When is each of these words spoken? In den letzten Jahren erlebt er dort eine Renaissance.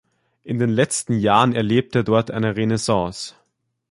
In 0.41 0.57
den 0.57 0.71
letzten 0.71 1.13
Jahren 1.19 1.53
erlebt 1.53 1.95
er 1.95 2.01
dort 2.01 2.31
eine 2.31 2.55
Renaissance. 2.55 3.35